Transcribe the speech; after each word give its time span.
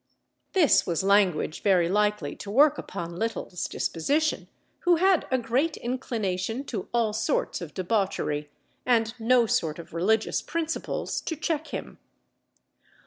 This 0.53 0.87
was 0.87 1.03
language 1.03 1.61
very 1.61 1.87
likely 1.87 2.35
to 2.37 2.49
work 2.49 2.79
upon 2.79 3.15
Little's 3.17 3.67
disposition, 3.67 4.47
who 4.79 4.95
had 4.95 5.27
a 5.29 5.37
great 5.37 5.77
inclination 5.77 6.63
to 6.63 6.89
all 6.91 7.13
sorts 7.13 7.61
of 7.61 7.75
debauchery, 7.75 8.49
and 8.83 9.13
no 9.19 9.45
sort 9.45 9.77
of 9.77 9.93
religious 9.93 10.41
principles 10.41 11.21
to 11.21 11.35
check 11.35 11.67
him. 11.67 11.99